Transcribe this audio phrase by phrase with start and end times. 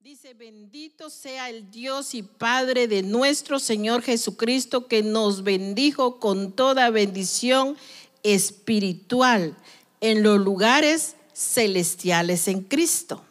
[0.00, 6.52] Dice, bendito sea el Dios y Padre de nuestro Señor Jesucristo, que nos bendijo con
[6.52, 7.76] toda bendición
[8.22, 9.56] espiritual
[10.00, 13.24] en los lugares celestiales en Cristo.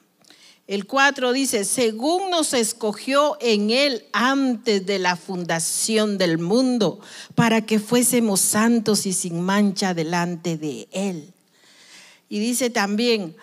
[0.67, 6.99] El 4 dice, según nos escogió en Él antes de la fundación del mundo,
[7.35, 11.31] para que fuésemos santos y sin mancha delante de Él.
[12.27, 13.35] Y dice también,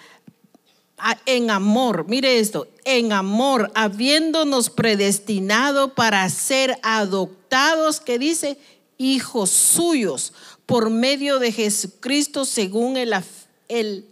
[1.26, 8.58] en amor, mire esto, en amor, habiéndonos predestinado para ser adoptados, que dice,
[8.98, 10.32] hijos suyos,
[10.66, 13.14] por medio de Jesucristo, según el,
[13.68, 14.06] el,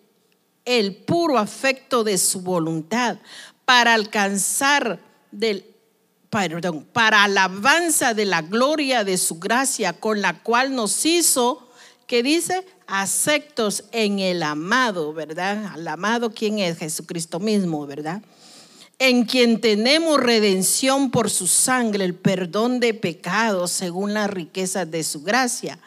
[0.65, 3.19] el puro afecto de su voluntad,
[3.65, 5.01] para alcanzar
[5.31, 5.65] del,
[6.29, 11.69] perdón, para alabanza de la gloria de su gracia, con la cual nos hizo,
[12.07, 15.67] que dice, aceptos en el amado, ¿verdad?
[15.73, 16.77] Al amado, ¿quién es?
[16.79, 18.21] Jesucristo mismo, ¿verdad?
[18.99, 25.05] En quien tenemos redención por su sangre, el perdón de pecados según las riquezas de
[25.05, 25.79] su gracia,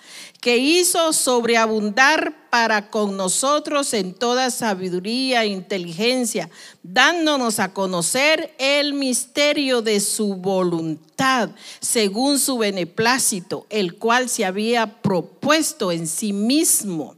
[0.43, 6.49] que hizo sobreabundar para con nosotros en toda sabiduría e inteligencia,
[6.83, 15.01] dándonos a conocer el misterio de su voluntad, según su beneplácito, el cual se había
[15.01, 17.15] propuesto en sí mismo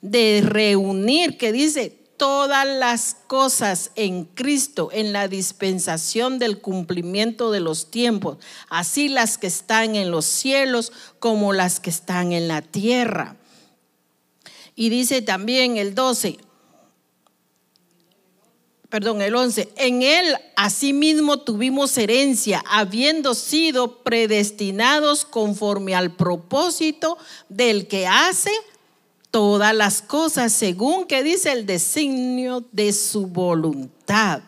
[0.00, 7.58] de reunir, que dice, todas las cosas en Cristo, en la dispensación del cumplimiento de
[7.58, 12.62] los tiempos, así las que están en los cielos como las que están en la
[12.62, 13.34] tierra.
[14.76, 16.38] Y dice también el 12,
[18.88, 27.88] perdón, el 11, en él asimismo tuvimos herencia, habiendo sido predestinados conforme al propósito del
[27.88, 28.52] que hace
[29.32, 34.42] todas las cosas según que dice el designio de su voluntad,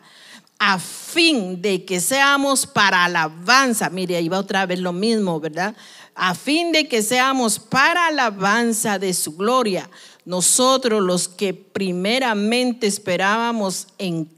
[0.59, 3.89] a fin de que seamos para alabanza.
[3.91, 5.75] Mire, ahí va otra vez lo mismo, ¿verdad?
[6.15, 9.91] A fin de que seamos para alabanza de su gloria.
[10.27, 14.31] Nosotros los que primeramente esperábamos en,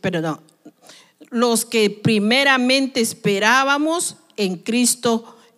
[0.00, 0.40] perdón,
[1.28, 5.36] los que primeramente esperábamos en Cristo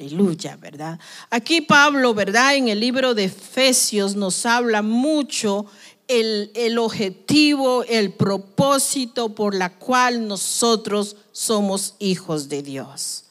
[0.00, 0.98] Aleluya, ¿verdad?
[1.28, 2.54] Aquí Pablo, ¿verdad?
[2.54, 5.66] En el libro de Efesios nos habla mucho
[6.08, 13.24] el, el, objetivo, el propósito por la cual nosotros somos hijos de Dios.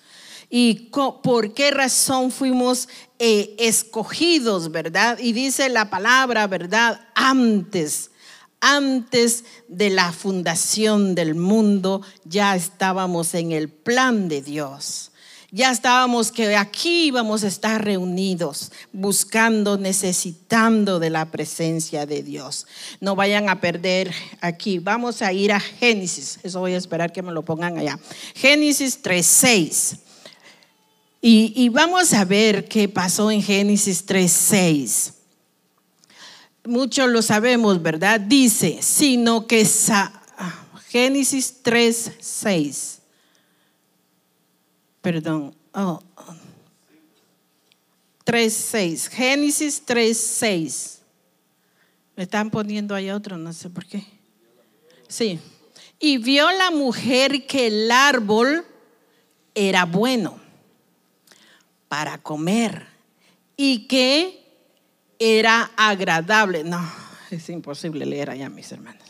[0.48, 0.92] Y
[1.24, 2.88] por qué razón fuimos
[3.18, 5.18] eh, escogidos, ¿verdad?
[5.18, 7.02] Y dice la palabra, ¿verdad?
[7.16, 8.12] Antes,
[8.62, 15.09] antes de la fundación del mundo, ya estábamos en el plan de Dios.
[15.52, 22.68] Ya estábamos que aquí íbamos a estar reunidos, buscando, necesitando de la presencia de Dios.
[23.00, 24.78] No vayan a perder aquí.
[24.78, 26.40] Vamos a ir a Génesis.
[26.44, 28.00] Eso voy a esperar que me lo pongan allá.
[28.36, 29.98] Génesis 3.6.
[31.22, 35.14] Y, y vamos a ver qué pasó en Génesis 3.6.
[36.66, 38.20] Muchos lo sabemos, ¿verdad?
[38.20, 40.12] Dice, sino que ah,
[40.90, 42.99] Génesis 3.6
[45.02, 46.02] perdón, oh,
[48.26, 51.00] 3.6, Génesis 3.6.
[52.16, 54.06] Me están poniendo ahí otro, no sé por qué.
[55.08, 55.40] Sí.
[56.00, 58.66] Y vio la mujer que el árbol
[59.56, 60.40] era bueno
[61.88, 62.86] para comer
[63.58, 64.40] y que
[65.18, 66.64] era agradable.
[66.64, 66.80] No,
[67.32, 69.08] es imposible leer allá, mis hermanos.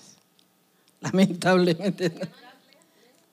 [1.02, 2.14] Lamentablemente.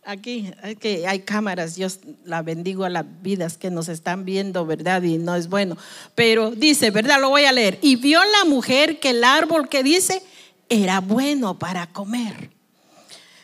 [0.08, 5.03] Aquí que hay cámaras, Dios la bendigo a las vidas que nos están viendo, ¿verdad?
[5.03, 5.76] Y no es bueno.
[6.14, 7.20] Pero dice, ¿verdad?
[7.20, 7.81] Lo voy a leer.
[7.82, 10.23] Y vio la mujer que el árbol que dice
[10.69, 12.50] era bueno para comer.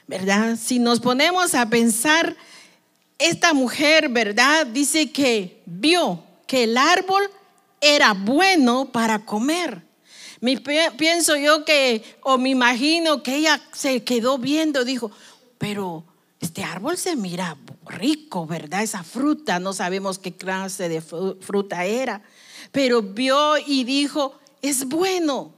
[0.07, 0.57] ¿Verdad?
[0.57, 2.37] Si nos ponemos a pensar,
[3.19, 4.65] esta mujer, ¿verdad?
[4.67, 7.23] Dice que vio que el árbol
[7.81, 9.83] era bueno para comer.
[10.41, 10.61] Me,
[10.97, 15.11] pienso yo que, o me imagino que ella se quedó viendo, dijo,
[15.59, 16.05] pero
[16.43, 17.57] este árbol se mira
[17.87, 18.83] rico, ¿verdad?
[18.83, 22.21] Esa fruta, no sabemos qué clase de fruta era,
[22.73, 25.55] pero vio y dijo, es bueno,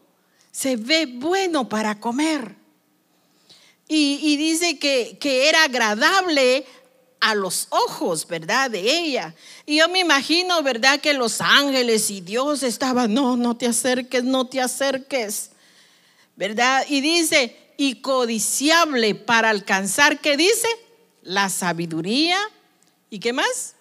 [0.53, 2.55] se ve bueno para comer.
[3.89, 6.67] Y, dice que, que era agradable
[7.21, 8.71] a los ojos, ¿verdad?
[8.71, 9.35] De ella.
[9.65, 11.01] Y yo me imagino, ¿verdad?
[11.01, 15.51] Que los ángeles y Dios estaban, no, no te acerques, no te acerques,
[16.37, 16.85] ¿verdad?
[16.89, 20.69] Y dice, y codiciable para alcanzar, ¿qué dice?
[21.23, 22.39] La sabiduría.
[23.11, 23.75] ¿Y qué más?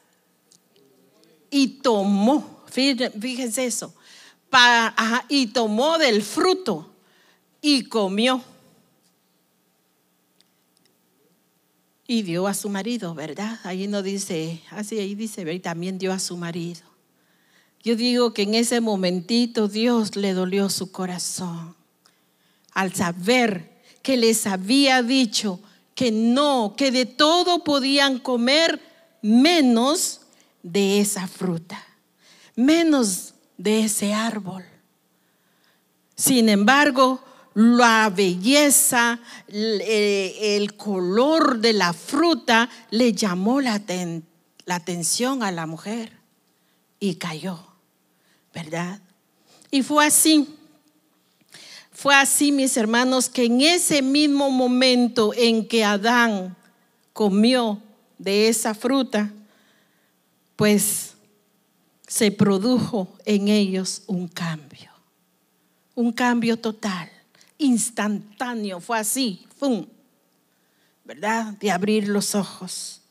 [1.49, 3.93] Y tomó, fíjense eso,
[5.29, 6.93] y tomó del fruto
[7.61, 8.43] y comió.
[12.05, 13.59] Y dio a su marido, ¿verdad?
[13.63, 16.81] Ahí no dice, así ahí dice, y también dio a su marido.
[17.81, 21.75] Yo digo que en ese momentito Dios le dolió su corazón
[22.73, 23.72] al saber
[24.03, 25.59] que les había dicho
[25.95, 28.79] que no, que de todo podían comer
[29.21, 30.21] menos
[30.61, 31.81] de esa fruta,
[32.55, 34.63] menos de ese árbol.
[36.15, 37.23] Sin embargo,
[37.53, 43.81] la belleza, eh, el, color de la fruta le llamó la,
[44.65, 46.11] la atención a la mujer
[46.99, 47.59] y cayó,
[48.53, 49.01] ¿verdad?
[49.71, 50.59] Y fue así.
[51.93, 56.55] Fue así, mis hermanos, que en ese mismo momento en que Adán
[57.13, 57.81] comió
[58.17, 59.31] de esa fruta,
[60.55, 61.13] pues
[62.07, 64.91] se produjo en ellos un cambio,
[65.95, 67.09] un cambio total
[67.57, 69.85] instantáneo, fue así, ¡fum!
[71.05, 71.53] ¿Verdad?
[71.53, 73.01] De abrir los ojos,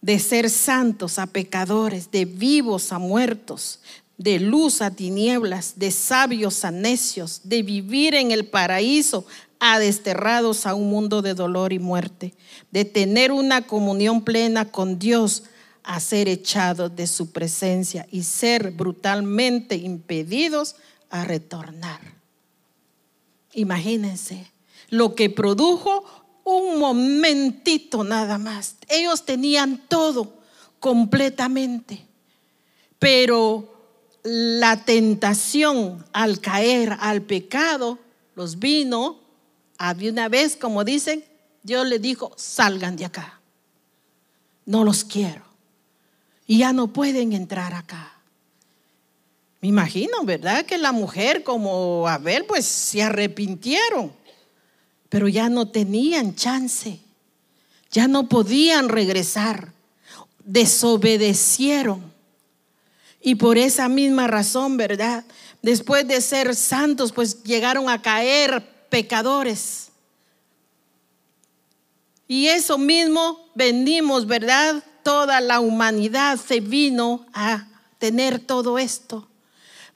[0.00, 3.80] de ser santos a pecadores, de vivos a muertos,
[4.16, 9.26] de luz a tinieblas, de sabios a necios, de vivir en el paraíso
[9.58, 12.34] a desterrados a un mundo de dolor y muerte,
[12.70, 15.44] de tener una comunión plena con Dios
[15.82, 20.76] a ser echados de su presencia y ser brutalmente impedidos
[21.10, 22.00] a retornar.
[23.52, 24.50] Imagínense
[24.90, 26.04] lo que produjo
[26.44, 28.76] un momentito nada más.
[28.88, 30.34] Ellos tenían todo
[30.78, 32.04] completamente,
[32.98, 33.73] pero
[34.24, 37.98] la tentación al caer al pecado
[38.34, 39.20] los vino
[39.76, 41.24] había una vez, como dicen,
[41.62, 43.40] Dios le dijo, salgan de acá.
[44.64, 45.42] No los quiero.
[46.46, 48.14] Y ya no pueden entrar acá.
[49.60, 50.64] Me imagino, ¿verdad?
[50.64, 54.12] Que la mujer como Abel, pues se arrepintieron,
[55.08, 57.00] pero ya no tenían chance,
[57.90, 59.72] ya no podían regresar,
[60.44, 62.13] desobedecieron.
[63.24, 65.24] Y por esa misma razón, ¿verdad?
[65.62, 69.88] Después de ser santos, pues llegaron a caer pecadores.
[72.28, 74.84] Y eso mismo venimos, ¿verdad?
[75.02, 77.66] Toda la humanidad se vino a
[77.98, 79.26] tener todo esto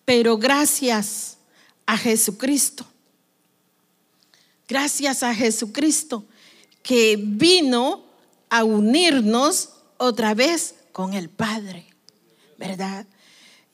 [0.09, 1.37] pero gracias
[1.85, 2.87] a Jesucristo.
[4.67, 6.25] Gracias a Jesucristo
[6.83, 8.07] que vino
[8.49, 11.85] a unirnos otra vez con el Padre,
[12.57, 13.07] ¿verdad?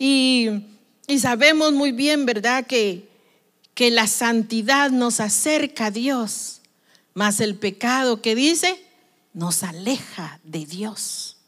[0.07, 0.51] Y,
[1.19, 2.67] sabemos muy bien, ¿verdad?
[2.67, 3.09] Que,
[3.73, 6.61] que la santidad nos acerca a Dios,
[7.15, 8.85] mas el pecado que dice
[9.33, 11.39] nos aleja de Dios.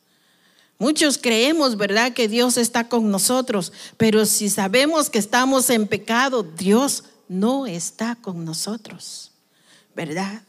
[0.78, 6.42] Muchos creemos, ¿verdad?, que Dios está con nosotros, pero si sabemos que estamos en pecado,
[6.42, 9.32] Dios no está con nosotros,
[9.94, 10.40] ¿verdad?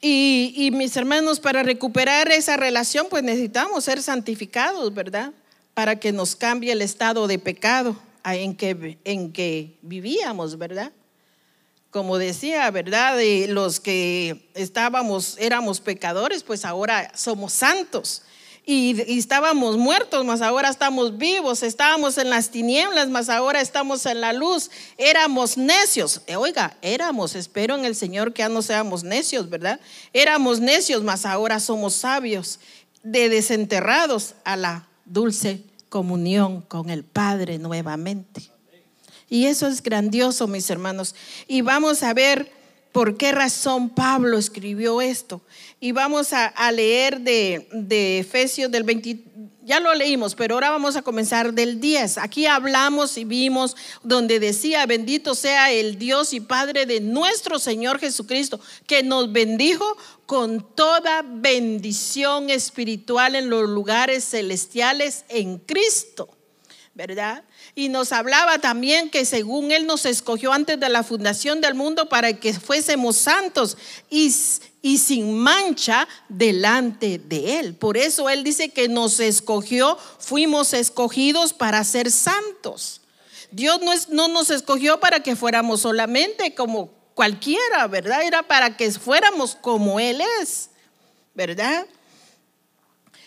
[0.00, 5.32] Y, mis hermanos, para recuperar esa relación, pues necesitamos ser santificados, ¿verdad?
[5.80, 10.92] Para que nos cambie el estado de pecado en que, en que vivíamos, ¿verdad?
[11.90, 13.18] Como decía, ¿verdad?
[13.48, 18.24] Los que estábamos, éramos pecadores, pues ahora somos santos
[18.66, 24.20] y, estábamos muertos, mas ahora estamos vivos, estábamos en las tinieblas, mas ahora estamos en
[24.20, 29.02] la luz, éramos necios, eh, oiga, éramos, espero en el Señor que ya no seamos
[29.02, 29.80] necios, ¿verdad?
[30.12, 32.60] Éramos necios, mas ahora somos sabios,
[33.02, 38.50] de desenterrados a la dulce comunión con el Padre nuevamente.
[39.28, 41.14] Y eso es grandioso, mis hermanos.
[41.46, 42.50] Y vamos a ver
[42.92, 45.42] por qué razón Pablo escribió esto.
[45.82, 49.24] Y vamos a, leer de, Efesios del 20,
[49.62, 52.18] ya lo leímos, pero ahora vamos a comenzar del 10.
[52.18, 57.98] Aquí hablamos y vimos donde decía, bendito sea el Dios y Padre de nuestro Señor
[57.98, 59.96] Jesucristo, que nos bendijo
[60.26, 66.28] con toda bendición espiritual en los lugares celestiales en Cristo.
[66.92, 67.44] ¿Verdad?
[67.74, 72.10] Y nos hablaba también que según Él nos escogió antes de la fundación del mundo
[72.10, 73.78] para que fuésemos santos
[74.10, 74.30] y
[74.82, 77.74] y sin mancha delante de Él.
[77.74, 83.00] Por eso Él dice que nos escogió, fuimos escogidos para ser santos.
[83.50, 88.22] Dios no, nos escogió para que fuéramos solamente como cualquiera, ¿verdad?
[88.22, 90.70] Era para que fuéramos como Él es,
[91.34, 91.86] ¿verdad?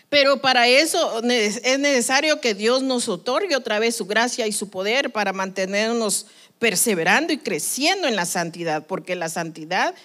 [0.10, 4.70] Pero para eso es necesario que Dios nos otorgue otra vez su gracia y su
[4.70, 6.28] poder para mantenernos
[6.60, 9.96] perseverando y creciendo en la santidad, porque la santidad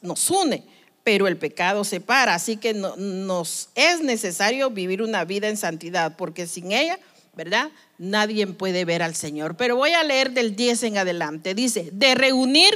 [0.00, 0.64] nos une,
[1.08, 2.34] pero el pecado separa.
[2.34, 6.98] Así que nos es necesario vivir una vida en santidad, porque sin ella,
[7.34, 7.70] ¿verdad?
[7.96, 9.56] Nadie puede ver al Señor.
[9.56, 11.54] Pero voy a leer del 10 en adelante.
[11.54, 12.74] Dice, de reunir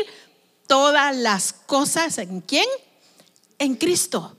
[0.67, 2.65] todas las cosas en quién?
[3.59, 4.35] En Cristo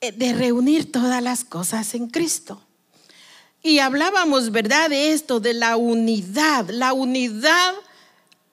[0.00, 2.62] eh, de reunir todas las cosas en Cristo.
[3.60, 6.70] Y hablábamos, ¿verdad?, de esto, de la unidad.
[6.70, 7.74] La unidad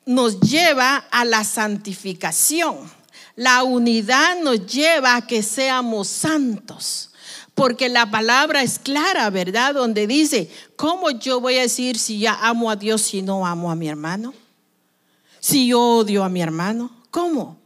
[0.08, 2.98] nos lleva a la santificación.
[3.40, 7.12] La unidad nos lleva a que seamos santos.
[7.56, 9.76] Porque la palabra es clara, ¿verdad?
[9.76, 13.72] Donde dice, ¿cómo yo voy a decir si ya amo a Dios si no amo
[13.72, 14.34] a mi hermano?
[15.40, 17.58] Si yo odio a mi hermano, ¿cómo?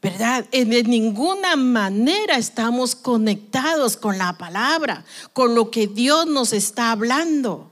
[0.00, 0.46] ¿verdad?
[0.48, 7.70] De ninguna manera estamos conectados con la palabra, con lo que Dios nos está hablando,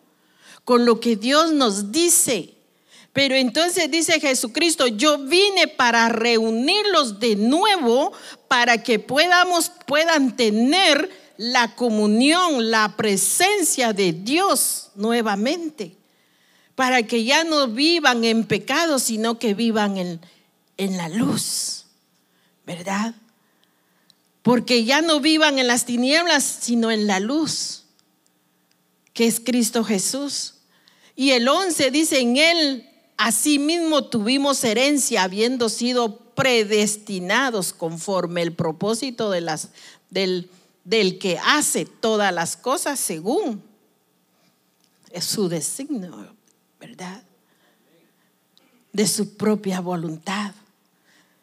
[0.66, 2.59] con lo que Dios nos dice.
[3.12, 8.12] Pero entonces dice Jesucristo, yo vine para reunirlos de nuevo
[8.46, 15.96] para que podamos, puedan tener la comunión, la presencia de Dios nuevamente.
[16.74, 20.20] Para que ya no vivan en pecado, sino que vivan en,
[20.76, 21.80] en la luz.
[22.70, 23.16] ¿verdad?
[24.42, 27.82] Porque ya no vivan en las tinieblas, sino en la luz,
[29.12, 30.54] que es Cristo Jesús.
[31.16, 32.89] Y el 11 dice, en Él
[33.20, 40.48] asimismo tuvimos herencia, habiendo sido predestinados conforme el propósito del,
[41.18, 43.62] que hace todas las cosas según
[45.20, 46.34] su designio,
[46.80, 47.22] ¿verdad?
[48.90, 50.54] De su propia voluntad.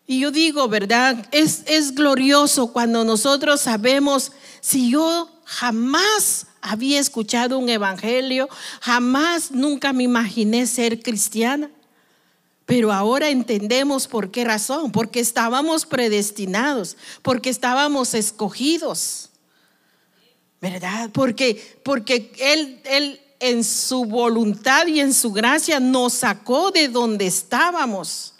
[0.07, 1.27] Y yo digo, ¿verdad?
[1.31, 4.31] Es, es glorioso cuando nosotros sabemos,
[4.61, 8.49] si yo jamás había escuchado un evangelio,
[8.81, 11.69] jamás nunca me imaginé ser cristiana.
[12.65, 19.29] Pero ahora entendemos por qué razón, porque estábamos predestinados, porque estábamos escogidos.
[20.59, 21.09] ¿Verdad?
[21.13, 27.27] Porque porque él él en su voluntad y en su gracia nos sacó de donde
[27.27, 28.33] estábamos.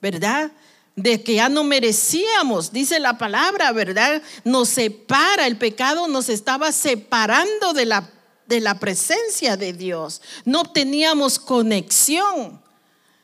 [0.00, 0.50] ¿Verdad?
[0.96, 4.22] De que ya no merecíamos, dice la palabra, ¿verdad?
[4.44, 8.10] Nos separa, el pecado nos estaba separando de la,
[8.46, 10.20] de la presencia de Dios.
[10.44, 12.60] No teníamos conexión,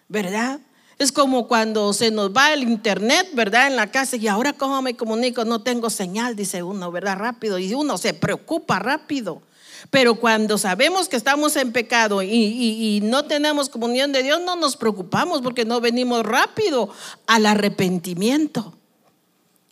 [0.08, 0.60] ¿verdad?
[0.98, 3.66] Es como cuando se nos va el internet, ¿verdad?
[3.66, 7.18] En la casa y ahora cómo me comunico, no tengo señal, dice uno, ¿verdad?
[7.18, 7.58] Rápido.
[7.58, 9.42] Y uno se preocupa rápido.
[9.90, 14.76] Pero cuando sabemos que estamos en pecado y, no tenemos comunión de Dios, no nos
[14.76, 16.90] preocupamos porque no venimos rápido
[17.26, 18.74] al arrepentimiento.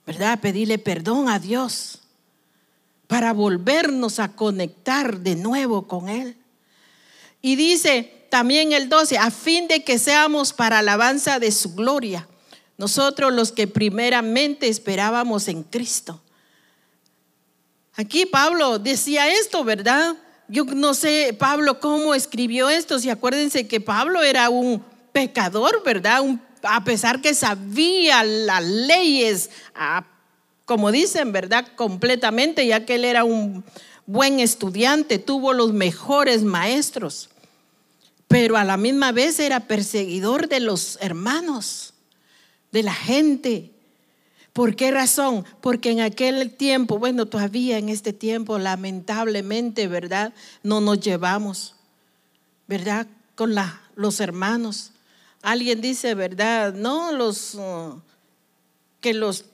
[0.06, 0.40] ¿Verdad?
[0.40, 2.00] Pedirle perdón a Dios
[3.06, 6.36] para volvernos a conectar de nuevo con Él.
[7.40, 12.28] Y dice también el 12, a fin de que seamos para alabanza de su gloria,
[12.76, 16.20] nosotros los que primeramente esperábamos en Cristo.
[17.96, 20.16] Aquí Pablo decía esto, ¿verdad?
[20.48, 22.98] Yo no sé, Pablo, cómo escribió esto.
[22.98, 26.22] Si acuérdense que Pablo era un pecador, ¿verdad?
[26.64, 29.50] a pesar que sabía las leyes,
[30.64, 31.66] como dicen, ¿verdad?
[31.76, 33.64] Completamente, ya que él era un
[34.06, 37.30] buen estudiante, tuvo los mejores maestros,
[38.28, 41.94] pero a la misma vez era perseguidor de los hermanos,
[42.72, 43.73] de la gente.
[44.54, 45.44] ¿Por qué razón?
[45.60, 50.32] Porque en aquel tiempo, bueno, todavía en este tiempo, lamentablemente, ¿verdad?
[50.62, 51.74] No nos llevamos,
[52.68, 53.08] ¿verdad?
[53.34, 53.56] Con
[53.96, 54.92] los hermanos.
[55.42, 56.72] Alguien dice, ¿verdad?
[56.72, 58.00] No, los uh,
[59.00, 59.44] que los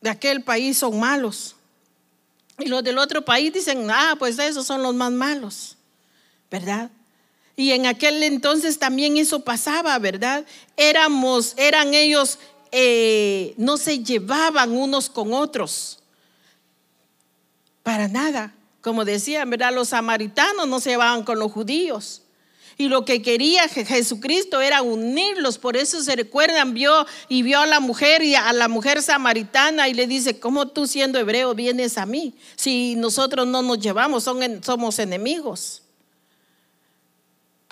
[0.00, 1.54] de aquel país son malos.
[2.58, 5.76] Y los del otro país dicen, ah, pues esos son los más malos,
[6.50, 6.90] ¿verdad?
[7.56, 10.46] Y en aquel entonces también eso pasaba, ¿verdad?
[10.78, 12.38] Éramos, eran ellos
[12.76, 16.00] eh, no se llevaban unos con otros.
[17.84, 18.52] Para nada.
[18.80, 19.72] Como decían, ¿verdad?
[19.72, 22.22] Los samaritanos no se llevaban con los judíos.
[22.76, 25.56] Y lo que quería Jesucristo era unirlos.
[25.58, 29.88] Por eso se recuerdan, vio y vio a la mujer y a la mujer samaritana
[29.88, 32.34] y le dice, ¿cómo tú siendo hebreo vienes a mí?
[32.56, 35.83] Si nosotros no nos llevamos, somos enemigos.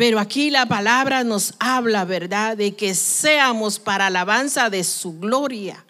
[0.03, 2.57] Pero aquí la palabra nos habla, ¿verdad?
[2.57, 5.85] De que seamos para alabanza de su gloria.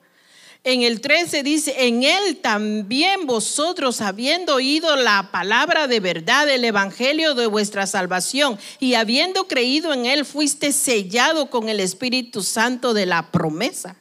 [0.64, 6.62] En el 13 dice, en él también vosotros, habiendo oído la palabra de verdad, el
[6.62, 12.92] evangelio de vuestra salvación, y habiendo creído en él, fuiste sellado con el Espíritu Santo
[12.92, 13.96] de la promesa.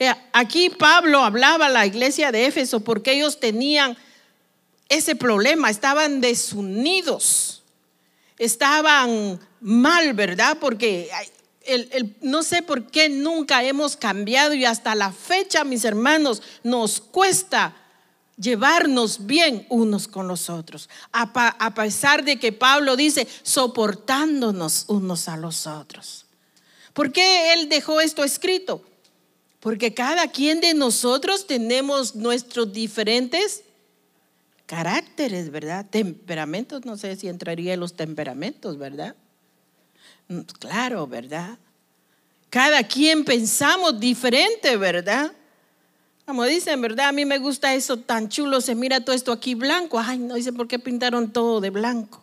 [0.00, 3.96] Eh, aquí Pablo hablaba a la iglesia de Éfeso porque ellos tenían
[4.88, 7.63] ese problema, estaban desunidos,
[8.38, 10.58] estaban mal, ¿verdad?
[10.60, 11.10] Porque
[12.20, 17.76] no sé por qué nunca hemos cambiado y hasta la fecha, mis hermanos, nos cuesta
[18.36, 20.88] llevarnos bien unos con los otros.
[21.12, 26.26] A, pesar de que Pablo dice, soportándonos unos a los otros.
[26.92, 28.82] ¿Por qué él dejó esto escrito?
[29.60, 33.63] Porque cada quien de nosotros tenemos nuestros diferentes
[34.66, 35.86] caracteres, ¿verdad?
[35.88, 39.14] Temperamentos, no sé si entraría en los temperamentos, ¿verdad?
[40.28, 41.58] Mm, claro, ¿verdad?
[42.50, 45.32] Cada quien pensamos diferente, ¿verdad?
[46.24, 47.08] Como dicen, ¿verdad?
[47.08, 49.98] A mí me gusta eso tan chulo, se mira todo esto aquí blanco.
[49.98, 52.22] Ay, no dicen por qué pintaron todo de blanco.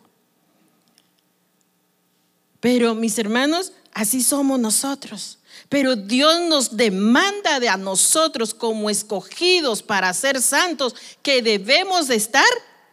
[2.58, 5.38] Pero mis hermanos, así somos nosotros.
[5.72, 12.16] Pero Dios nos demanda de a nosotros como escogidos para ser santos que debemos de
[12.16, 12.44] estar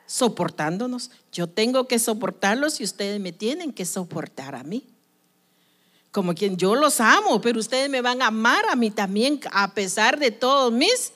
[0.05, 1.11] soportándonos.
[1.33, 4.85] Yo tengo que soportarlos y ustedes me tienen que soportar a mí
[6.11, 9.73] como quien yo los amo, pero ustedes me van a amar a mí también a
[9.73, 11.11] pesar de todos mis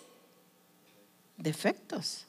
[1.38, 2.26] defectos.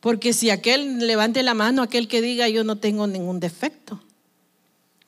[0.00, 4.00] Porque si aquel levante la mano, aquel que diga yo no tengo ningún defecto,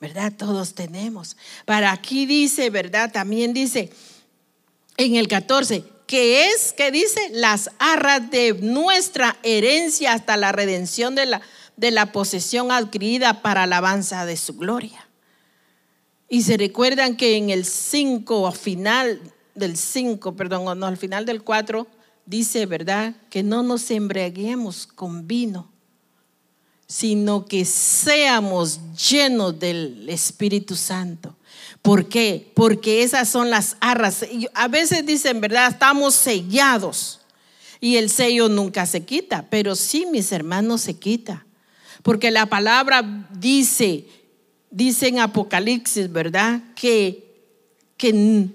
[0.04, 0.34] ¿verdad?
[0.36, 1.34] Todos tenemos.
[1.64, 3.10] Para aquí dice, ¿verdad?
[3.10, 3.90] También dice
[4.98, 11.14] en el 14, que es, que dice, las arras de nuestra herencia hasta la redención
[11.14, 11.40] de la,
[11.78, 15.08] de la posesión adquirida para alabanza de su gloria.
[16.28, 19.20] Y se recuerdan que en el 5, al final
[19.54, 21.86] del 5, perdón, no, al final del 4,
[22.26, 23.14] dice, ¿verdad?
[23.30, 25.72] Que no nos embriaguemos con vino,
[26.96, 28.78] sino que seamos
[29.10, 31.34] llenos del Espíritu Santo.
[31.82, 32.52] ¿Por qué?
[32.54, 34.24] Porque esas son las arras.
[34.54, 35.72] A veces dicen, ¿verdad?
[35.72, 37.18] Estamos sellados
[37.80, 41.44] y el sello nunca se quita, pero sí, mis hermanos, se quita.
[42.04, 44.06] Porque la palabra dice
[44.70, 46.60] dice en Apocalipsis, ¿verdad?
[46.76, 47.24] Que,
[47.96, 48.48] que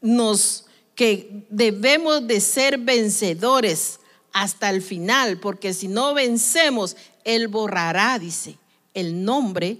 [0.00, 0.64] nos
[0.96, 4.00] que debemos de ser vencedores
[4.32, 8.58] hasta el final, porque si no vencemos, Él borrará, dice,
[8.92, 9.78] el nombre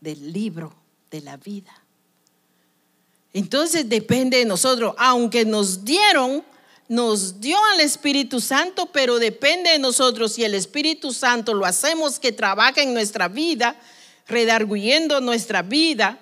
[0.00, 0.72] del libro
[1.10, 1.72] de la vida.
[3.32, 6.44] Entonces depende de nosotros, aunque nos dieron,
[6.88, 12.20] nos dio al Espíritu Santo, pero depende de nosotros si el Espíritu Santo lo hacemos
[12.20, 13.76] que trabaje en nuestra vida,
[14.28, 16.18] redarguyendo nuestra vida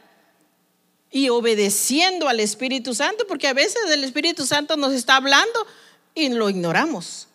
[1.11, 5.67] y obedeciendo al Espíritu Santo, porque a veces el Espíritu Santo nos está hablando
[6.15, 7.29] y lo ignoramos.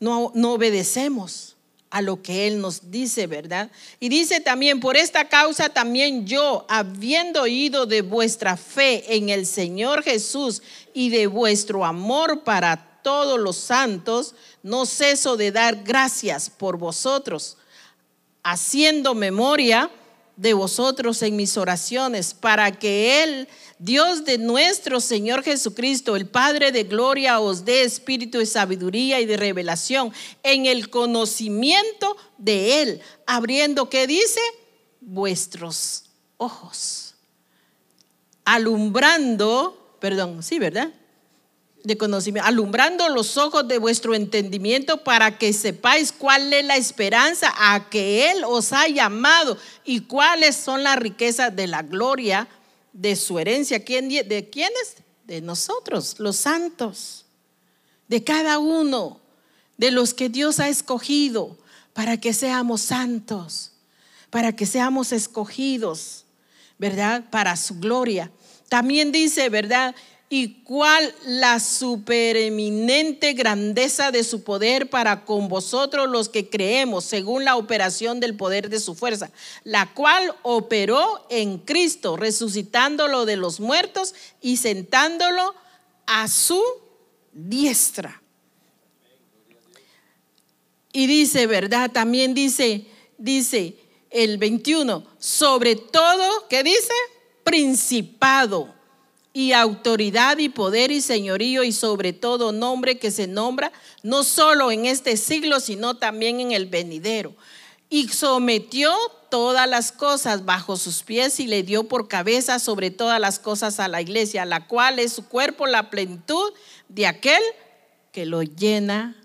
[0.00, 1.53] No, no obedecemos
[1.94, 3.70] a lo que Él nos dice, ¿verdad?
[4.00, 9.46] Y dice también, por esta causa también yo, habiendo oído de vuestra fe en el
[9.46, 10.60] Señor Jesús
[10.92, 17.58] y de vuestro amor para todos los santos, no ceso de dar gracias por vosotros
[18.42, 19.88] haciendo memoria
[20.36, 26.72] de vosotros en mis oraciones, para que Él, Dios de nuestro Señor Jesucristo, el Padre
[26.72, 33.00] de gloria, os dé espíritu de sabiduría y de revelación en el conocimiento de Él,
[33.26, 34.40] abriendo, ¿qué dice?
[35.00, 36.04] Vuestros
[36.36, 37.14] ojos,
[38.44, 40.92] alumbrando, perdón, sí, ¿verdad?
[41.84, 47.52] De conocimiento, alumbrando los ojos de vuestro entendimiento para que sepáis cuál es la esperanza
[47.56, 52.48] a que Él os ha llamado y cuáles son las riquezas de la gloria
[52.94, 53.78] de su herencia.
[53.78, 54.96] ¿De quiénes?
[55.26, 57.26] De nosotros, los santos,
[58.08, 59.20] de cada uno
[59.76, 61.58] de los que Dios ha escogido
[61.92, 63.72] para que seamos santos,
[64.30, 66.24] para que seamos escogidos,
[66.78, 67.24] ¿verdad?
[67.30, 68.30] Para su gloria.
[68.70, 69.94] También dice, ¿verdad?
[70.30, 77.44] Y cuál la supereminente grandeza de su poder para con vosotros los que creemos, según
[77.44, 79.30] la operación del poder de su fuerza,
[79.64, 85.54] la cual operó en Cristo, resucitándolo de los muertos y sentándolo
[86.06, 86.62] a su
[87.32, 88.20] diestra.
[90.92, 91.90] Y dice, ¿verdad?
[91.90, 92.86] También dice,
[93.18, 93.76] dice
[94.10, 96.92] el 21, sobre todo, ¿qué dice?
[97.42, 98.74] Principado
[99.36, 104.70] y autoridad y poder y señorío y sobre todo nombre que se nombra no solo
[104.70, 107.34] en este siglo, sino también en el venidero.
[107.90, 108.92] y sometió
[109.28, 113.78] todas las cosas bajo sus pies y le dio por cabeza sobre todas las cosas
[113.78, 116.52] a la iglesia, la cual es su cuerpo, la plenitud
[116.88, 117.42] de aquel
[118.10, 119.16] que lo llena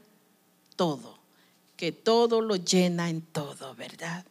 [0.75, 1.19] todo,
[1.77, 4.25] que todo lo llena en todo, ¿verdad?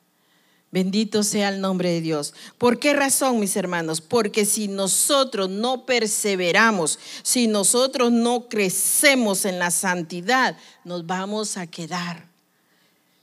[0.70, 2.35] Bendito sea el nombre de Dios.
[2.59, 4.02] ¿Por qué razón, mis hermanos?
[4.02, 11.66] Porque si nosotros no perseveramos, si nosotros no crecemos en la santidad, nos vamos a
[11.66, 12.26] quedar.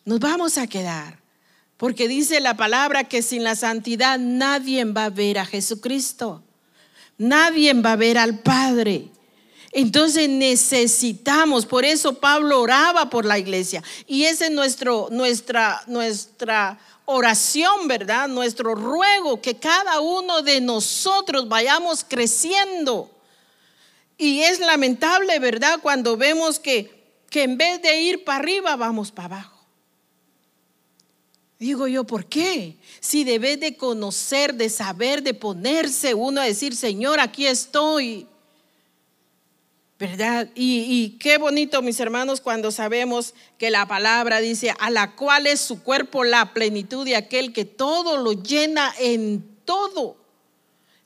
[0.05, 1.19] Nos vamos a quedar.
[1.77, 6.41] Porque dice la palabra que sin la santidad nadie va a ver a Jesucristo.
[7.17, 9.09] Nadie va a ver al Padre.
[9.71, 13.83] Entonces necesitamos, por eso Pablo oraba por la iglesia.
[14.07, 18.27] Y ese es nuestro, nuestra, nuestra oración, ¿verdad?
[18.27, 23.11] Nuestro ruego, que cada uno de nosotros vayamos creciendo.
[24.17, 25.79] Y es lamentable, ¿verdad?
[25.81, 29.55] Cuando vemos que, que en vez de ir para arriba, vamos para abajo.
[31.59, 32.75] Digo yo, ¿por qué?
[32.99, 38.27] Si debes de conocer, de saber, de ponerse uno a decir, Señor, aquí estoy.
[39.97, 40.49] ¿Verdad?
[40.55, 45.61] Y, qué bonito, mis hermanos, cuando sabemos que la palabra dice, a la cual es
[45.61, 50.17] su cuerpo la plenitud de aquel que todo lo llena en todo,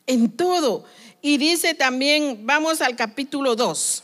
[0.08, 0.86] en todo.
[1.22, 4.04] Y dice también, vamos al capítulo 2.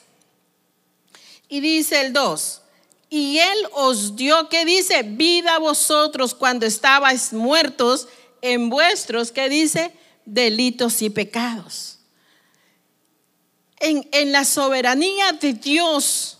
[1.49, 2.61] Y dice el 2,
[3.09, 5.01] y él os dio, ¿qué dice?
[5.01, 8.07] Vida a vosotros cuando estabais muertos
[8.39, 9.91] en vuestros, ¿qué dice?
[10.25, 11.94] Delitos y pecados
[13.79, 16.37] en, la soberanía de Dios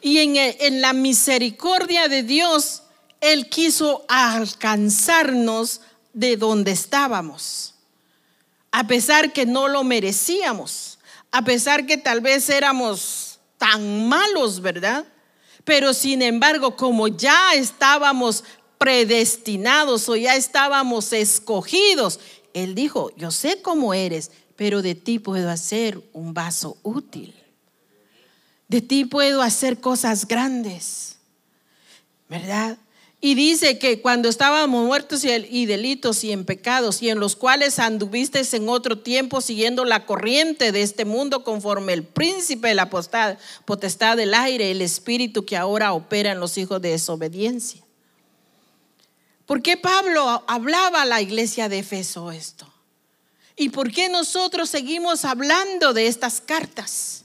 [0.00, 2.82] y en, en la misericordia de Dios,
[3.20, 5.80] Él quiso alcanzarnos
[6.12, 7.74] de donde estábamos,
[8.72, 10.98] a pesar que no lo merecíamos,
[11.30, 15.04] a pesar que tal vez éramos tan malos, ¿verdad?
[15.64, 18.44] Pero sin embargo, como ya estábamos
[18.78, 22.20] predestinados o ya estábamos escogidos,
[22.54, 27.32] Él dijo, yo sé cómo eres, pero de ti puedo hacer un vaso útil.
[28.66, 31.14] De ti puedo hacer cosas grandes,
[32.28, 32.76] ¿verdad?
[33.20, 37.78] Y dice que cuando estábamos muertos y, delitos y en pecados, y en los cuales
[37.78, 42.90] anduviste en otro tiempo siguiendo la corriente de este mundo conforme el príncipe de la
[42.90, 47.80] potestad, potestad del aire, el espíritu que ahora opera en los hijos de desobediencia.
[49.46, 52.66] ¿Por qué Pablo hablaba a la iglesia de Efeso esto?
[53.58, 57.24] ¿Y por qué nosotros seguimos hablando de estas cartas?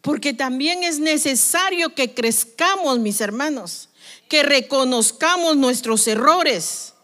[0.00, 3.90] Porque también es necesario que crezcamos, mis hermanos,
[4.28, 6.94] que reconozcamos nuestros errores,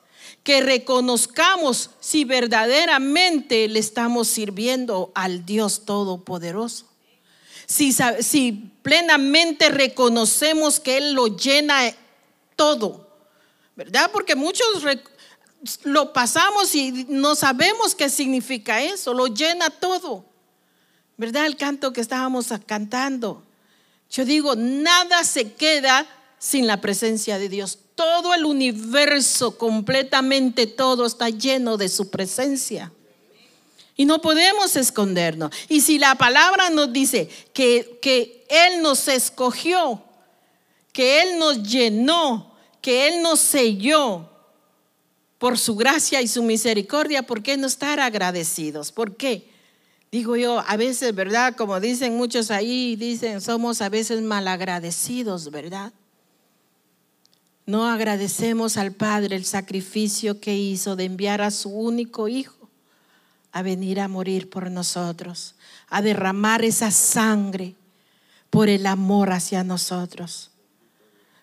[0.42, 6.86] que reconozcamos si verdaderamente le estamos sirviendo al Dios Todopoderoso.
[7.66, 11.94] Si, si plenamente reconocemos que Él lo llena
[12.56, 13.08] todo,
[13.76, 14.10] ¿verdad?
[14.12, 14.82] Porque muchos
[15.84, 20.24] lo pasamos y no sabemos qué significa eso, lo llena todo.
[21.16, 21.44] ¿Verdad?
[21.44, 23.42] El canto que estábamos cantando.
[24.10, 26.06] Yo digo, nada se queda
[26.38, 27.78] sin la presencia de Dios.
[27.94, 32.90] Todo el universo, completamente todo, está lleno de su presencia.
[33.96, 35.52] Y no podemos escondernos.
[35.68, 40.02] Y si la palabra nos dice que, que Él nos escogió,
[40.92, 44.29] que Él nos llenó, que Él nos selló,
[45.40, 48.92] por su gracia y su misericordia, ¿por qué no estar agradecidos?
[48.92, 49.48] ¿Por qué?
[50.12, 51.56] Digo yo, a veces, ¿verdad?
[51.56, 55.94] Como dicen muchos ahí, dicen, somos a veces malagradecidos, ¿verdad?
[57.64, 62.68] No agradecemos al Padre el sacrificio que hizo de enviar a su único Hijo
[63.50, 65.54] a venir a morir por nosotros,
[65.88, 67.76] a derramar esa sangre
[68.50, 70.50] por el amor hacia nosotros,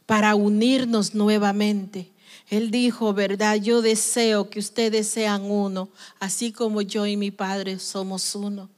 [0.06, 2.12] para unirnos nuevamente
[2.50, 3.56] él dijo, ¿verdad?
[3.56, 8.70] Yo deseo que ustedes sean uno, así como yo y mi Padre somos uno.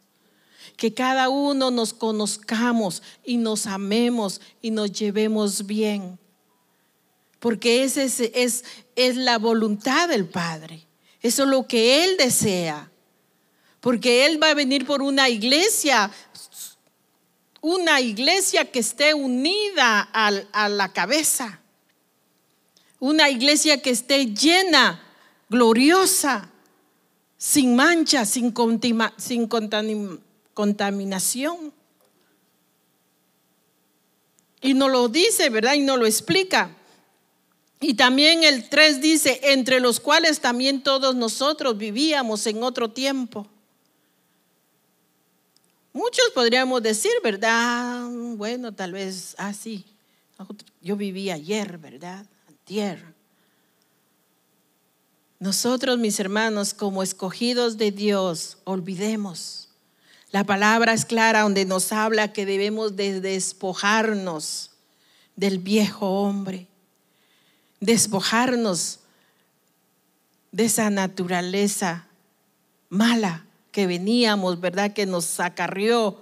[0.76, 6.18] Que cada uno nos conozcamos y nos amemos y nos llevemos bien.
[7.40, 10.88] Porque esa es, es, es la voluntad del Padre.
[11.22, 12.90] Eso es lo que Él desea.
[13.82, 16.10] Porque Él va a venir por una iglesia,
[17.62, 21.59] una iglesia que esté unida a la cabeza
[23.00, 25.02] una iglesia que esté llena,
[25.50, 26.50] gloriosa,
[27.38, 28.54] sin mancha, sin,
[29.18, 29.48] sin
[30.54, 31.74] contaminación.
[34.62, 35.76] Y no lo dice, ¿verdad?
[35.76, 36.76] Y no lo explica.
[37.80, 43.48] Y también el 3 dice, entre los cuales también todos nosotros vivíamos en otro tiempo.
[45.94, 48.06] Muchos podríamos decir, ¿verdad?
[48.36, 49.86] Bueno, tal vez así.
[50.38, 50.46] Ah,
[50.82, 52.26] yo viví ayer, ¿verdad?
[55.40, 59.70] Nosotros, mis hermanos, como escogidos de Dios, olvidemos.
[60.32, 64.72] La palabra es clara donde nos habla que debemos de despojarnos
[65.36, 66.68] del viejo hombre,
[67.80, 69.00] despojarnos
[70.52, 72.06] de esa naturaleza
[72.90, 74.94] mala que veníamos, ¿verdad?
[74.94, 76.22] Que nos acarrió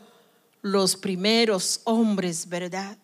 [0.62, 2.98] los primeros hombres, ¿verdad?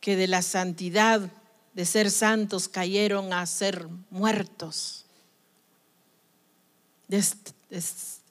[0.00, 1.30] Que de la santidad
[1.72, 5.04] de ser santos cayeron a ser muertos.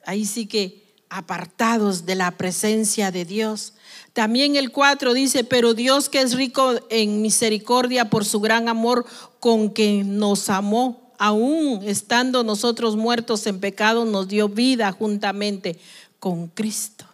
[0.04, 3.74] Ahí sí que apartados de la presencia de Dios.
[4.12, 9.04] También el 4 dice, pero Dios que es rico en misericordia por su gran amor
[9.40, 15.78] con que nos amó, aún estando nosotros muertos en pecado, nos dio vida juntamente
[16.20, 17.06] con Cristo.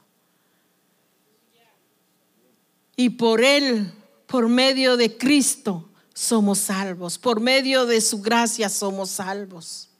[2.97, 3.93] Y por Él,
[4.27, 5.86] por medio de Cristo,
[6.17, 7.19] somos salvos.
[7.19, 9.91] Por medio de su gracia somos salvos.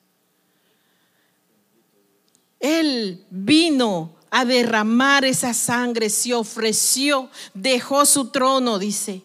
[2.59, 9.23] Él vino a derramar esa sangre, se ofreció, dejó su trono, dice.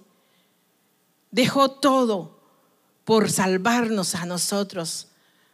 [1.32, 2.42] Dejó todo
[3.06, 5.08] por salvarnos a nosotros,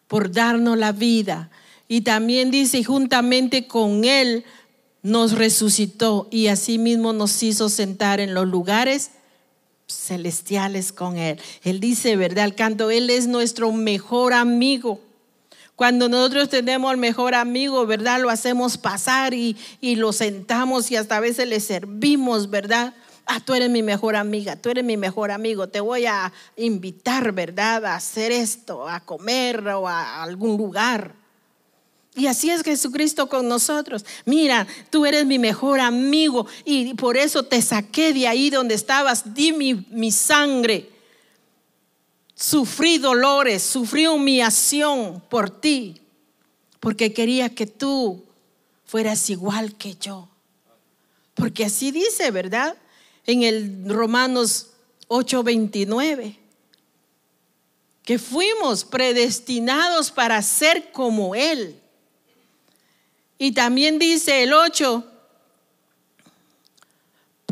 [0.07, 1.51] por darnos la vida.
[1.87, 4.43] Y también dice, juntamente con Él
[5.03, 9.11] nos resucitó y asimismo nos hizo sentar en los lugares
[9.87, 11.39] celestiales con Él.
[11.63, 12.45] Él dice, ¿verdad?
[12.45, 14.99] El canto, Él es nuestro mejor amigo.
[15.75, 18.19] Cuando nosotros tenemos al mejor amigo, ¿verdad?
[18.19, 22.93] Lo hacemos pasar y, y lo sentamos y hasta a veces le servimos, ¿verdad?
[23.27, 27.33] ah, tú eres mi mejor amiga, tú eres mi mejor amigo, te voy a invitar,
[27.33, 27.85] ¿verdad?
[27.85, 31.13] A hacer esto, a comer o a algún lugar.
[32.17, 34.03] Y así es Jesucristo con nosotros.
[34.25, 39.33] Mira, tú eres mi mejor amigo y por eso te saqué de ahí donde estabas,
[39.33, 40.89] di mi, mi sangre.
[42.35, 46.01] Sufrí dolores, sufrí humillación por ti,
[46.81, 48.25] porque quería que tú
[48.85, 50.27] fueras igual que yo.
[51.35, 52.75] Porque así dice, ¿verdad?
[53.27, 54.67] en el Romanos
[55.09, 56.37] 8:29,
[58.03, 61.79] que fuimos predestinados para ser como Él.
[63.37, 65.05] Y también dice el 8,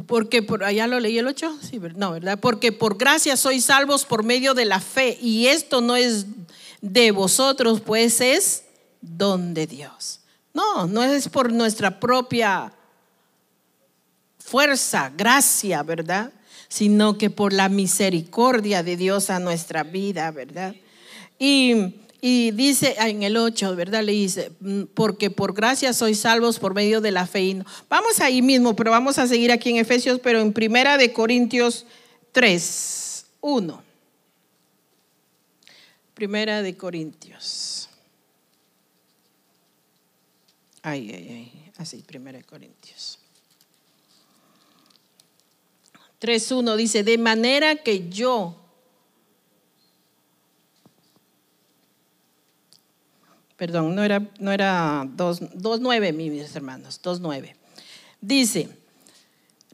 [0.07, 2.39] porque por allá lo leí el 8, sí, no, ¿verdad?
[2.39, 6.25] Porque por gracia sois salvos por medio de la fe, y esto no es
[6.81, 8.63] de vosotros, pues es
[9.01, 10.21] don de Dios.
[10.53, 12.71] No, no es por nuestra propia
[14.39, 16.31] fuerza, gracia, ¿verdad?
[16.67, 20.75] Sino que por la misericordia de Dios a nuestra vida, ¿verdad?
[21.39, 21.95] Y,
[22.51, 24.03] dice en el 8, ¿verdad?
[24.03, 27.63] Le dice, mm, porque por gracia sois salvos por medio de la fe.
[27.87, 31.85] Vamos ahí mismo, pero vamos a seguir aquí en Efesios, pero en Primera de Corintios
[32.31, 33.83] 3, 1.
[36.15, 37.89] Primera de Corintios.
[40.81, 41.71] Ay, ay, ay.
[41.77, 43.19] Así, Primera de Corintios.
[46.21, 48.64] 3.1 dice, de manera que yo,
[53.57, 57.53] perdón, no era, no era 2.9, mis hermanos, 2.9.
[58.21, 58.69] Dice,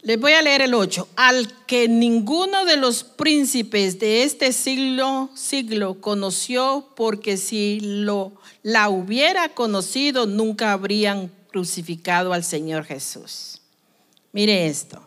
[0.03, 5.29] les voy a leer el 8, al que ninguno de los príncipes de este siglo,
[5.35, 13.61] siglo conoció, porque si lo, la hubiera conocido, nunca habrían crucificado al Señor Jesús.
[14.31, 15.01] Mire esto.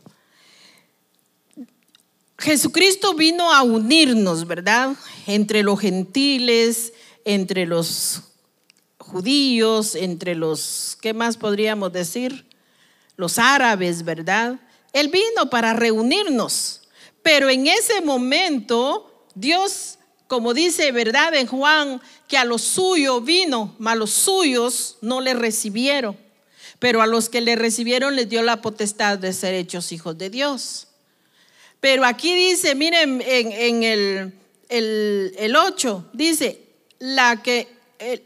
[2.39, 4.95] Jesucristo vino a unirnos, ¿verdad?
[5.27, 6.93] Entre los gentiles,
[7.25, 8.23] entre los
[9.15, 12.47] judíos, entre los, ¿qué más podríamos decir?
[13.17, 14.59] Los árabes, ¿verdad?
[14.93, 16.81] Él vino para reunirnos.
[17.23, 21.33] Pero en ese momento, Dios, como dice, ¿verdad?
[21.37, 26.19] En Juan, que a los suyos vino, mas los suyos no le recibieron.
[26.81, 30.29] Pero a los que le recibieron les dio la potestad de ser hechos hijos de
[30.29, 30.89] Dios.
[31.79, 34.33] Pero aquí dice, miren, en, el,
[34.69, 36.63] el, 8, dice,
[36.99, 37.69] la que,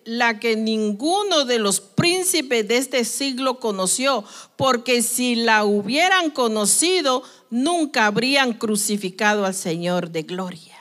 [0.05, 4.25] la que ninguno de los príncipes de este siglo conoció,
[4.57, 10.77] porque si la hubieran conocido, nunca habrían crucificado al Señor de gloria.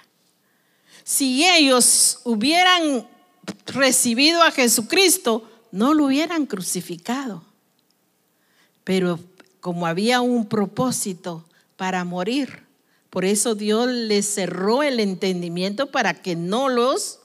[1.03, 3.07] Si ellos hubieran
[3.67, 7.43] recibido a Jesucristo, no lo hubieran crucificado.
[8.83, 9.19] Pero
[9.59, 11.45] como había un propósito
[11.75, 12.67] para morir,
[13.09, 17.19] por eso Dios les cerró el entendimiento para que no los,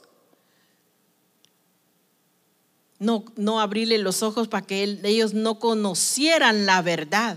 [3.03, 7.37] no, no abrirle los ojos para que ellos no conocieran la verdad.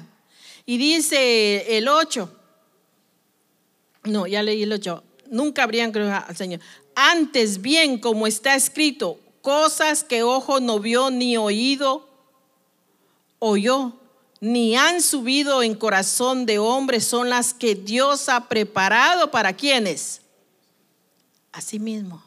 [0.66, 2.32] Y dice el 8,
[4.06, 6.60] no, ya leí el 8, nunca habrían creído al Señor.
[6.96, 12.08] Antes bien, como está escrito, cosas que ojo no vio ni oído
[13.40, 13.94] oyó,
[14.40, 20.22] ni han subido en corazón de hombre, son las que Dios ha preparado para quienes.
[21.52, 22.24] Así mismo.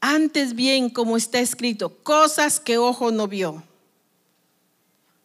[0.00, 3.62] Antes bien, como está escrito, cosas que ojo no vio.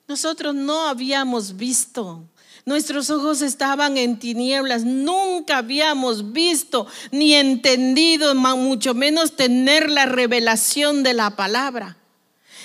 [0.07, 2.23] Nosotros no habíamos visto.
[2.65, 4.83] Nuestros ojos estaban en tinieblas.
[4.83, 11.97] Nunca habíamos visto ni entendido, mucho menos tener la revelación de la palabra.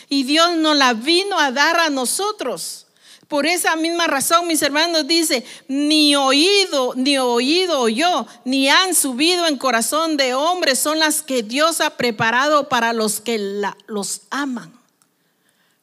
[0.08, 2.87] Y Dios nos la vino a dar a nosotros.
[3.28, 9.46] Por esa misma razón, mis hermanos, dice, ni oído, ni oído yo, ni han subido
[9.46, 13.38] en corazón de hombres son las que Dios ha preparado para los que
[13.86, 14.72] los aman.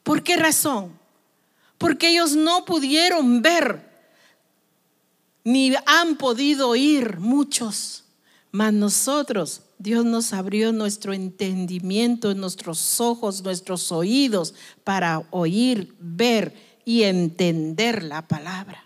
[0.02, 0.98] ¿Por qué razón?
[1.78, 3.92] Porque ellos no pudieron ver,
[5.44, 8.06] ni han podido oír muchos,
[8.52, 17.04] mas nosotros Dios nos abrió nuestro entendimiento, nuestros ojos, nuestros oídos para oír, ver y
[17.04, 18.86] entender la palabra.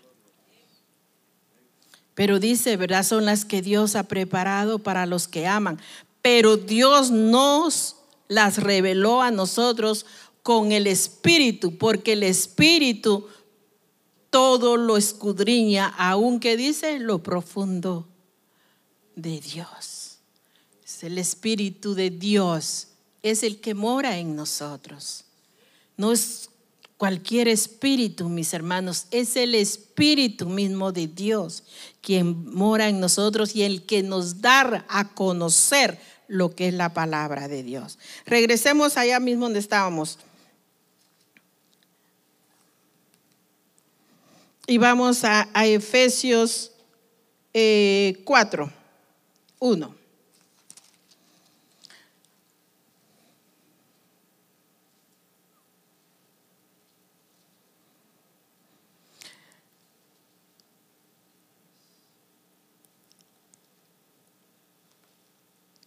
[2.14, 3.04] Pero dice, ¿verdad?
[3.04, 5.80] Son las que Dios ha preparado para los que aman.
[6.20, 7.96] Pero Dios nos
[8.28, 10.04] las reveló a nosotros
[10.42, 13.26] con el Espíritu, porque el Espíritu
[14.30, 18.06] todo lo escudriña, aunque dice lo profundo
[19.16, 20.18] de Dios.
[20.84, 22.88] Es el Espíritu de Dios,
[23.22, 25.24] es el que mora en nosotros.
[25.96, 26.49] No es
[27.00, 31.62] Cualquier espíritu, mis hermanos, es el espíritu mismo de Dios
[32.02, 36.92] quien mora en nosotros y el que nos da a conocer lo que es la
[36.92, 37.98] palabra de Dios.
[38.26, 40.18] Regresemos allá mismo donde estábamos.
[44.66, 46.70] Y vamos a, Efesios
[47.54, 48.72] 4,
[49.58, 49.99] 1.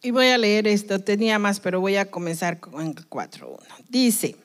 [0.05, 3.57] Y voy a leer esto, tenía más, pero voy a comenzar con el 4.1.
[3.87, 4.35] Dice,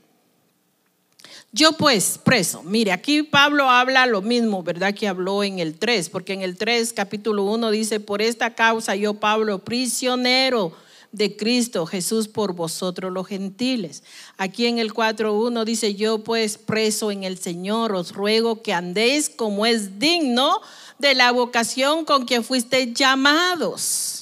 [1.51, 4.95] yo pues, preso, mire, aquí Pablo habla lo mismo, ¿verdad?
[4.95, 8.95] Que habló en el 3, porque en el 3, capítulo 1 dice, por esta causa
[8.95, 10.73] yo, Pablo, prisionero
[11.11, 14.05] de Cristo Jesús por vosotros los gentiles.
[14.37, 19.29] Aquí en el 4.1 dice, yo pues preso en el Señor, os ruego que andéis
[19.29, 20.61] como es digno
[21.01, 24.18] de la vocación con que fuisteis llamados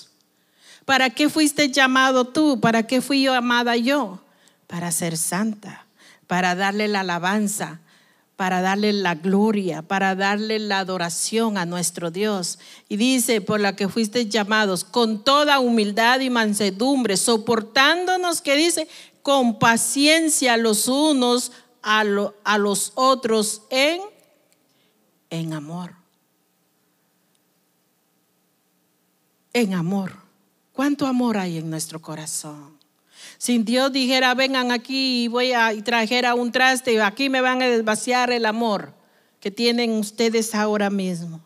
[0.86, 2.60] ¿Para qué fuiste llamado tú?
[2.60, 4.20] ¿Para qué fui yo amada yo?
[4.68, 5.84] Para ser santa,
[6.28, 7.80] para darle la alabanza,
[8.36, 12.60] para darle la gloria, para darle la adoración a nuestro Dios.
[12.88, 18.86] Y dice, por la que fuiste llamados, con toda humildad y mansedumbre, soportándonos, que dice,
[19.22, 21.50] con paciencia los unos
[21.82, 22.04] a,
[22.44, 24.00] a los otros en,
[25.30, 25.96] en amor.
[29.52, 30.25] En amor.
[30.76, 32.76] ¿Cuánto amor hay en nuestro corazón?
[33.38, 37.40] Si Dios dijera, vengan aquí y voy a y trajera un traste, y aquí me
[37.40, 38.92] van a desvaciar el amor
[39.40, 41.40] que tienen ustedes ahora mismo.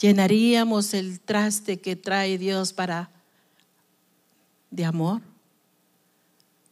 [0.00, 3.10] ¿Llenaríamos el traste que trae Dios para
[4.70, 5.20] de amor?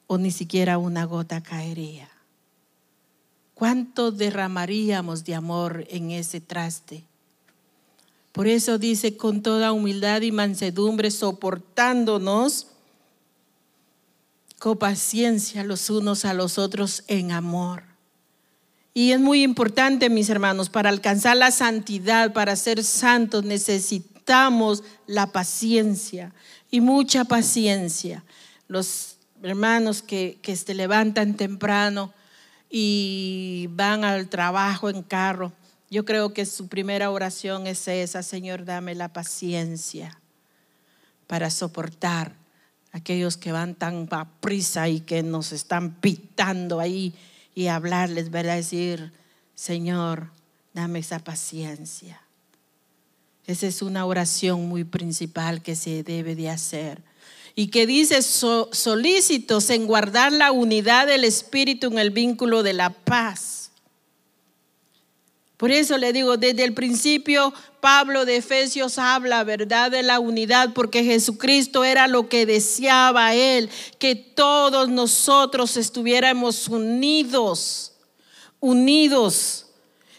[0.07, 2.09] ¿O ni siquiera una gota caería?
[3.53, 7.05] ¿Cuánto derramaríamos de amor en ese traste?
[8.33, 12.69] Por eso dice con toda humildad y mansedumbre, soportándonos
[14.59, 17.83] con paciencia los unos a los otros en amor.
[18.93, 25.29] Y es muy importante, mis hermanos, para alcanzar la santidad, para ser santos, necesitamos la
[25.29, 26.33] paciencia
[26.71, 28.25] y mucha paciencia.
[28.69, 32.13] Los hermanos que, que se levantan temprano
[32.69, 35.53] y van al trabajo en carro,
[35.91, 40.17] yo creo que su primera oración es esa, Señor, dame la paciencia
[41.27, 42.35] para soportar
[42.93, 47.13] aquellos que van tan a prisa y que nos están pitando ahí
[47.55, 48.57] y hablarles, ¿verdad?
[48.57, 49.13] Decir,
[49.55, 50.31] Señor,
[50.75, 52.21] dame esa paciencia.
[53.47, 57.03] Esa es una oración muy principal que se debe de hacer.
[57.57, 62.91] Y que dice solícitos en guardar la unidad del Espíritu en el vínculo de la
[62.91, 63.60] paz.
[65.61, 70.73] Por eso le digo, desde el principio Pablo de Efesios habla, ¿verdad?, de la unidad,
[70.73, 77.93] porque Jesucristo era lo que deseaba él, que todos nosotros estuviéramos unidos,
[78.59, 79.67] unidos,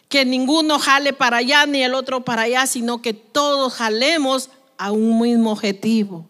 [0.09, 4.91] que ninguno jale para allá ni el otro para allá, sino que todos jalemos a
[4.91, 6.29] un mismo objetivo,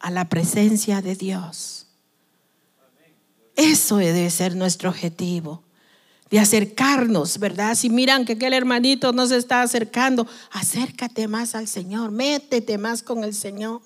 [0.00, 1.86] a la presencia de Dios.
[3.54, 5.62] Eso debe ser nuestro objetivo,
[6.32, 7.74] de acercarnos, ¿verdad?
[7.74, 13.02] Si miran que aquel hermanito no se está acercando, acércate más al Señor, métete más
[13.02, 13.82] con el Señor,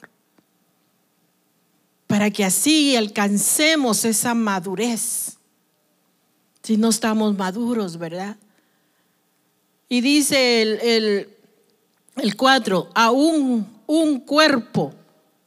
[2.06, 5.38] para que así alcancemos esa madurez.
[6.62, 8.36] Si no estamos maduros, ¿verdad?
[9.88, 11.28] Y dice el,
[12.16, 14.94] el, 4, aún un cuerpo,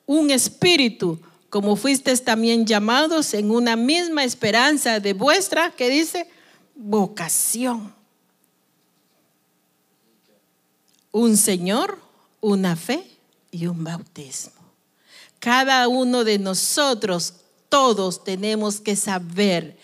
[0.05, 1.17] un espíritu,
[1.49, 6.27] como fuisteis también llamados en una misma esperanza de vuestra, que dice,
[6.79, 7.93] vocación.
[11.11, 11.99] Un Señor,
[12.39, 13.05] una fe
[13.51, 14.53] y un bautismo.
[15.39, 17.33] Cada uno de nosotros,
[17.67, 19.77] todos tenemos que saber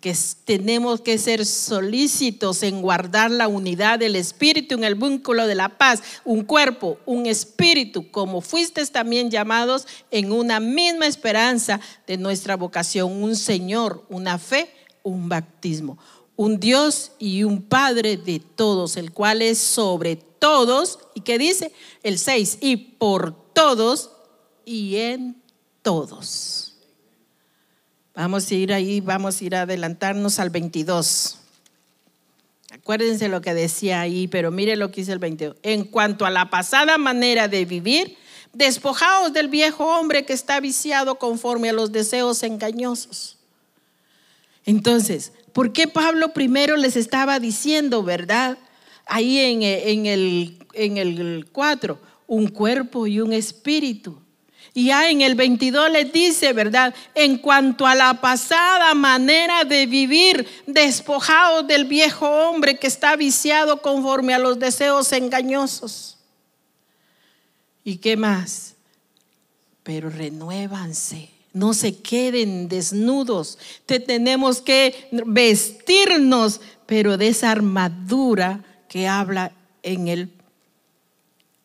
[0.00, 5.56] que tenemos que ser solícitos en guardar la unidad del espíritu en el vínculo de
[5.56, 12.16] la paz, un cuerpo, un espíritu, como fuisteis también llamados en una misma esperanza de
[12.18, 14.70] nuestra vocación, un Señor, una fe,
[15.02, 15.98] un bautismo,
[16.36, 21.72] un Dios y un Padre de todos, el cual es sobre todos, y que dice
[22.02, 24.10] el 6, y por todos
[24.64, 25.40] y en
[25.82, 26.74] todos.
[28.14, 31.38] Vamos a ir ahí, vamos a ir a adelantarnos al 22.
[32.72, 35.56] Acuérdense lo que decía ahí, pero mire lo que dice el 22.
[35.62, 38.16] En cuanto a la pasada manera de vivir,
[38.52, 43.38] despojaos del viejo hombre que está viciado conforme a los deseos engañosos.
[44.64, 48.58] Entonces, ¿por qué Pablo primero les estaba diciendo, verdad?
[49.06, 54.20] Ahí en, en el, en el 4, un cuerpo y un espíritu.
[54.72, 56.94] Y ya en el 22 les dice, ¿verdad?
[57.14, 63.82] En cuanto a la pasada manera de vivir, despojados del viejo hombre que está viciado
[63.82, 66.18] conforme a los deseos engañosos.
[67.82, 68.76] ¿Y qué más?
[69.82, 73.58] Pero renuévanse, no se queden desnudos.
[73.86, 80.30] Te tenemos que vestirnos, pero de esa armadura que habla en el,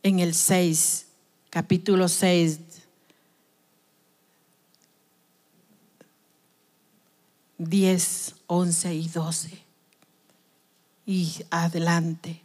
[0.03, 1.05] en el 6,
[1.49, 2.59] capítulo 6
[7.57, 9.63] 10, 11 y 12.
[11.05, 12.41] Y adelante.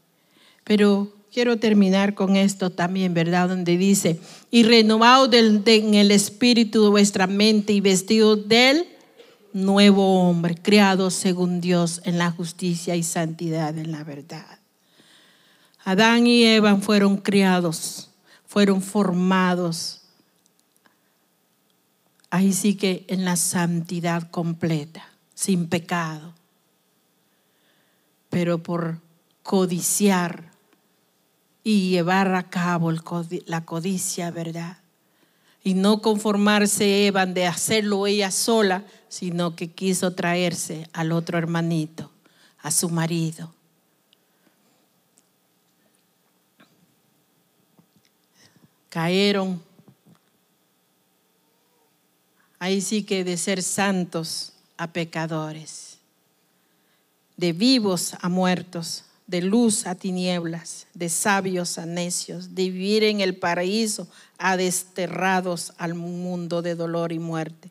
[0.65, 3.49] Pero quiero terminar con esto también, ¿verdad?
[3.49, 4.21] Donde dice,
[4.51, 8.87] y renovado en el espíritu de vuestra mente y vestido del
[9.53, 14.59] nuevo hombre, creado según Dios en la justicia y santidad en la verdad.
[15.85, 18.11] Adán y Eva fueron criados,
[18.47, 20.01] fueron formados
[22.31, 25.05] ahí sí que en la santidad completa,
[25.35, 26.33] sin pecado.
[28.31, 29.01] Pero por
[29.43, 30.50] codiciar
[31.63, 32.93] y llevar a cabo
[33.47, 34.79] la codicia, ¿verdad?
[35.63, 42.11] Y no conformarse Eva de hacerlo ella sola, sino que quiso traerse al otro hermanito,
[42.63, 43.53] a su marido.
[48.89, 49.63] Cayeron
[52.59, 55.99] ahí sí que de ser santos a pecadores,
[57.37, 63.21] de vivos a muertos, de luz a tinieblas, de sabios a necios, de vivir en
[63.21, 64.09] el paraíso
[64.39, 67.71] a desterrados al mundo de dolor y muerte,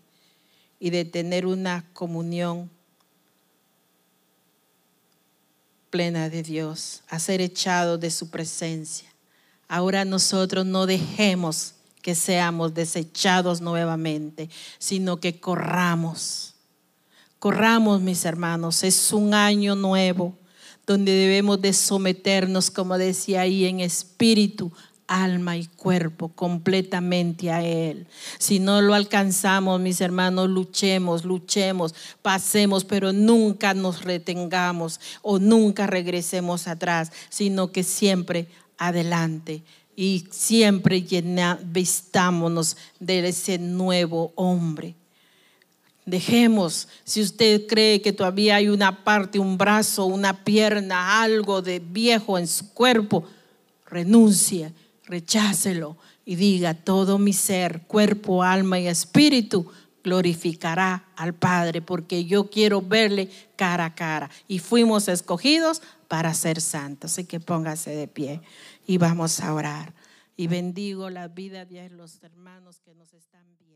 [0.80, 2.72] y de tener una comunión
[5.90, 9.10] plena de Dios, a ser echados de su presencia.
[9.68, 16.54] Ahora nosotros no dejemos que seamos desechados nuevamente, sino que corramos.
[17.38, 20.39] Corramos, mis hermanos, es un año nuevo
[20.90, 24.72] donde debemos de someternos, como decía ahí, en espíritu,
[25.06, 28.08] alma y cuerpo completamente a Él.
[28.40, 35.86] Si no lo alcanzamos, mis hermanos, luchemos, luchemos, pasemos, pero nunca nos retengamos o nunca
[35.86, 38.48] regresemos atrás, sino que siempre
[38.80, 39.62] adelante
[39.96, 44.96] y siempre llena, vistámonos de ese nuevo hombre.
[46.10, 51.80] Dejemos, si usted cree que todavía hay una parte, un brazo, una pierna, algo de
[51.80, 53.26] viejo en su cuerpo,
[53.86, 54.74] renuncie,
[55.06, 59.66] rechácelo y diga, todo mi ser, cuerpo, alma y espíritu
[60.04, 64.30] glorificará al Padre, porque yo quiero verle cara a cara.
[64.48, 67.12] Y fuimos escogidos para ser santos.
[67.12, 68.42] Así que póngase de pie
[68.88, 69.94] y vamos a orar.
[70.36, 73.69] Y bendigo la vida de los hermanos que nos están viendo.